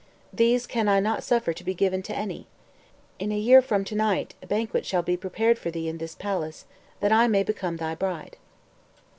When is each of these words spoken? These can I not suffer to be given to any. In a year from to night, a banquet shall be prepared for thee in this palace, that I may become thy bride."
These 0.33 0.65
can 0.65 0.87
I 0.87 0.99
not 0.99 1.21
suffer 1.23 1.53
to 1.53 1.63
be 1.63 1.75
given 1.75 2.01
to 2.01 2.15
any. 2.17 2.47
In 3.19 3.31
a 3.31 3.37
year 3.37 3.61
from 3.61 3.83
to 3.85 3.93
night, 3.93 4.33
a 4.41 4.47
banquet 4.47 4.83
shall 4.83 5.03
be 5.03 5.15
prepared 5.15 5.59
for 5.59 5.69
thee 5.69 5.87
in 5.87 5.99
this 5.99 6.15
palace, 6.15 6.65
that 7.01 7.11
I 7.11 7.27
may 7.27 7.43
become 7.43 7.77
thy 7.77 7.93
bride." 7.93 8.37